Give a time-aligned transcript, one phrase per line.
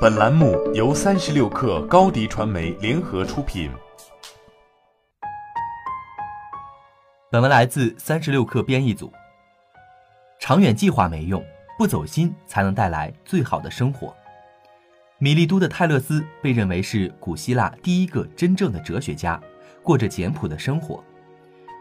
[0.00, 3.68] 本栏目由三十六氪高低传媒联合出品。
[7.32, 9.12] 本文来自三十六氪编译组。
[10.38, 11.44] 长远计划没用，
[11.76, 14.14] 不走心才能带来最好的生活。
[15.18, 19.40] 米利都的泰勒斯被认为是古希腊第一个真正的哲学家，
[19.82, 21.02] 过着简朴的生活。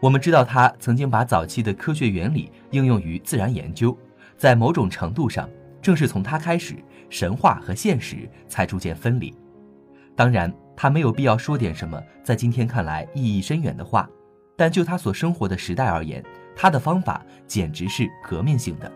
[0.00, 3.98] 我们知道他曾经把早期的科学原理应用于自然研究，
[4.38, 5.50] 在某种程度上，
[5.84, 6.74] 正是从他开始。
[7.10, 9.32] 神话和现实才逐渐分离。
[10.16, 14.08] 当然，他没有必要说点什么在今天看来意义深远的话，
[14.56, 16.24] 但就他所生活的时代而言，
[16.56, 18.90] 他的方法简直是革命性的。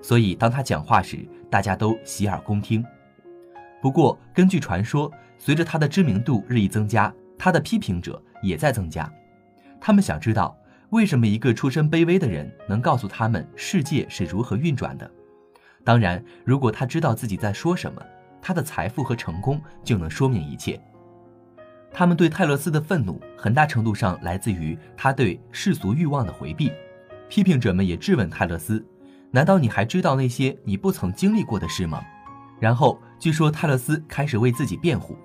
[0.00, 2.84] 所以，当他讲话时，大家都洗耳恭听。
[3.80, 9.08] 不过，根据传说，随着他的知名度日益增加，他的批评者也在增加。
[9.80, 10.56] 他们想知道，
[10.90, 15.08] 为什么一个出身卑微的人能告诉他们世界是如何运转的？
[15.84, 18.00] 当然，如果他知道自己在说什么，
[18.40, 20.80] 他的财富和成功就能说明一切。
[21.92, 26.72] 他们对泰勒斯的愤怒，很大程度上来自于他对世俗欲望的回避。
[27.28, 28.84] 批评者们也质问泰勒斯
[29.30, 32.02] ：“难道你还知道那些你不曾经历过的事吗？”
[32.60, 35.16] 然后，据说泰勒斯开始为自己辩护。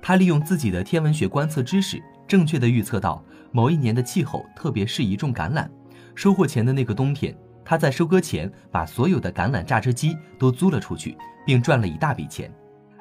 [0.00, 5.68] 他利用自己的天文学观测知识，正确的预测到某一年的气候特别适宜种橄榄。
[6.14, 7.36] 收获前的那个冬天。
[7.64, 12.52] 他在收割前把所有的橄榄榨汁机都租了出去，并赚了一大笔钱。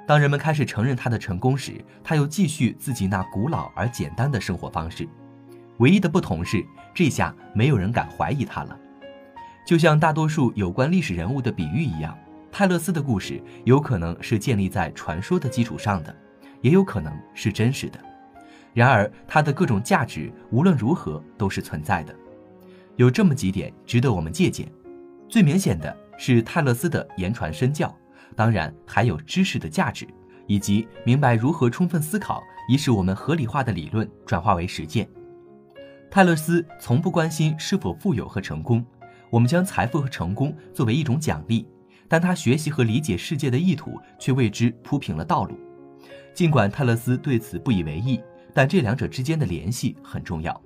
[0.08, 5.08] 当人们开始承认他的成功时，他又继续自己那古老而简单的生活方式。
[5.78, 8.78] 唯一的不同是，这下没有人敢怀疑他了。
[9.66, 12.18] 就像大多数有关历史人物的比喻一样，
[12.52, 16.14] 泰勒斯的故事有可能是建立在传说的基础上的，
[16.62, 18.00] 也有可能是真实的。
[18.73, 22.16] 然而，他的各种价值无论如何都是存在的。
[22.97, 24.72] 有这么几点值得我们借鉴，
[25.28, 27.95] 最明显的是泰勒斯的言传身教，
[28.36, 30.08] 当然还有知识的价值，
[30.45, 35.09] 以及明白如何充分思考，以使我们合理化的理论转化为实践。
[36.09, 38.85] 泰勒斯从不关心是否富有和成功，
[39.29, 41.66] 我们将财富和成功作为一种奖励，
[42.08, 45.58] 但他学习和理解世界的意图却为之铺平了道路。
[46.34, 48.22] 尽管泰勒斯对此不以为意，
[48.53, 50.62] 但这两者之间的联系很重要。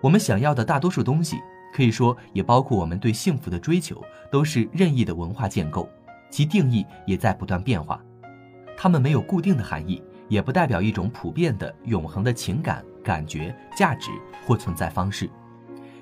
[0.00, 1.38] 我们想要的大多数东西，
[1.74, 5.88] 可以说也包括我们对幸福的追求，都是任意的文化建构，
[6.30, 8.00] 其定义也在不断变化。
[8.76, 14.10] 它们没有固定的含义，也不代表一种普遍的、永恒的情感、感觉、价值
[14.46, 15.28] 或存在方式。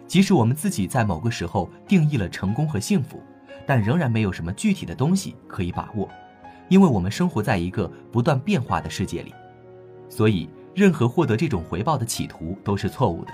[0.06, 3.20] 即使我们自己在某个时候定义了成功和幸福，
[3.66, 6.08] 但仍然没有什么具体的东西可以把握，
[6.68, 9.34] 因为我们生活在一个不断变化的世界里。
[10.08, 13.32] 所以，任何获得这种回报的企图都是错误的。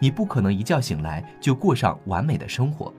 [0.00, 2.92] 你不可能一觉醒来就过上完美的生活，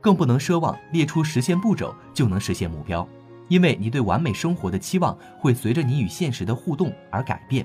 [0.00, 3.06] 更不能奢望列出实现步骤就能实现目标，
[3.48, 7.64] 因为你对完美生活的期望会随着你与现实的互动而改变。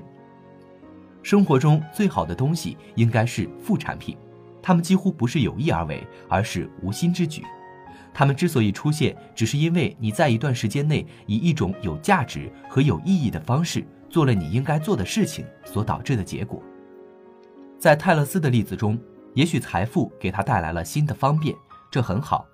[1.22, 4.16] 生活中最好的东西应该是副产品，
[4.60, 7.42] 它们几乎不是有意而为，而是无心之举。
[8.12, 16.62] 它们之所以出现，只是因为你在一段时间内以一种有价值和有意义的方式做了你应该做的事情所导致的结果。
[17.82, 18.96] 在泰勒斯的例子中，
[19.34, 21.52] 也许财富给他带来了新的方便，
[21.90, 22.46] 这很好。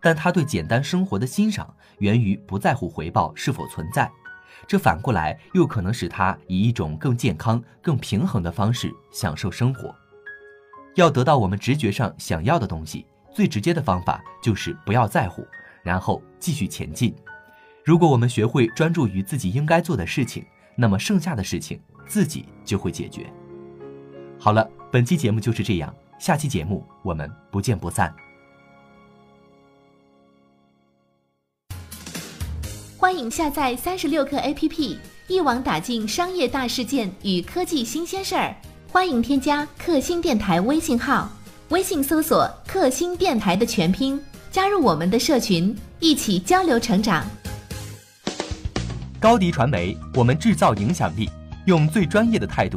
[0.00, 4.10] 但他对简单生活的欣赏源于不在乎回报是否存在，
[4.66, 9.94] 这反过来又可能使他以一种更健康、更平衡的方式享受生活。
[10.96, 15.46] 要得到我们直觉上想要的东西，最直接的方法就是不要在乎，
[15.84, 17.14] 然后继续前进。
[17.84, 20.44] 如果我们学会专注于自己应该做的事情，
[20.74, 23.32] 那么剩下的事情自己就会解决。
[24.44, 28.12] 好了，本期节目就是这样，下期节目我们不见不散。
[32.98, 34.98] 欢迎下载三十六课 APP，
[35.28, 38.52] 一网打尽商业大事件与科技新鲜事儿。
[38.90, 41.30] 欢迎添加克星电台微信号，
[41.68, 44.20] 微信搜索“克星电台”的全拼，
[44.50, 47.24] 加入我们的社群，一起交流成长。
[49.20, 51.30] 高迪传媒，我们制造影响力，
[51.66, 52.76] 用最专业的态度。